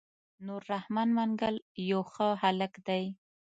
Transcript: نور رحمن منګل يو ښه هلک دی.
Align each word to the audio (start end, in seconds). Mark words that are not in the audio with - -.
نور 0.45 0.61
رحمن 0.73 1.07
منګل 1.17 1.55
يو 1.89 2.01
ښه 2.13 2.27
هلک 2.43 2.73
دی. 2.87 3.03